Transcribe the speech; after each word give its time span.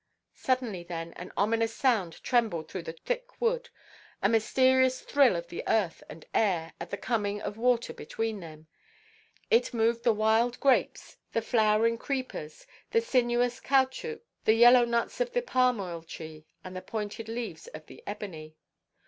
Suddenly 0.33 0.81
then 0.81 1.13
an 1.13 1.31
ominous 1.37 1.75
sound 1.75 2.23
trembled 2.23 2.67
through 2.71 2.81
the 2.81 2.93
thick 3.05 3.39
wood, 3.39 3.69
a 4.23 4.27
mysterious 4.27 5.01
thrill 5.01 5.35
of 5.35 5.49
the 5.49 5.61
earth 5.67 6.01
and 6.09 6.25
air, 6.33 6.73
at 6.79 6.89
the 6.89 6.97
coming 6.97 7.39
of 7.39 7.55
war 7.55 7.77
between 7.77 8.39
them. 8.39 8.65
It 9.51 9.75
moved 9.75 10.03
the 10.03 10.11
wild 10.11 10.59
grapes, 10.59 11.17
the 11.33 11.41
flowering 11.43 11.99
creepers, 11.99 12.65
the 12.89 12.99
sinuous 12.99 13.59
caoutchouc, 13.59 14.21
the 14.43 14.55
yellow 14.55 14.85
nuts 14.85 15.21
of 15.21 15.33
the 15.33 15.41
palm–oil–tree, 15.43 16.47
and 16.63 16.75
the 16.75 16.81
pointed 16.81 17.29
leaves 17.29 17.67
of 17.67 17.85
the 17.85 18.01
ebony. 18.07 18.55